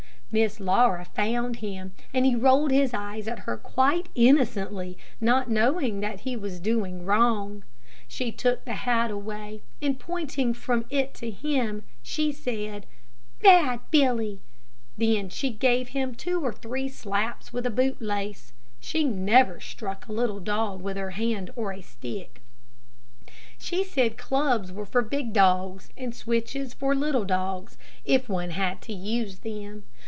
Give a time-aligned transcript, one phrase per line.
[0.33, 5.99] Miss Laura found him, and he rolled his eyes at her quite innocently, not knowing
[5.99, 7.65] that he was doing wrong.
[8.07, 12.85] She took the hat away, and pointing from it to him, said,
[13.43, 14.39] "Bad Billy!"
[14.97, 18.53] Then she gave him two or three slaps with a bootlace.
[18.79, 22.41] She never struck a little dog with her hand or a stick.
[23.57, 28.79] She said clubs were for big dogs and switches for little dogs, if one had
[28.83, 29.83] to use them.